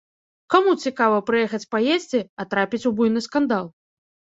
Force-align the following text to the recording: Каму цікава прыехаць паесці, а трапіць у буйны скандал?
Каму 0.53 0.73
цікава 0.85 1.19
прыехаць 1.29 1.69
паесці, 1.75 2.25
а 2.39 2.49
трапіць 2.57 2.85
у 2.89 2.97
буйны 3.01 3.19
скандал? 3.31 3.75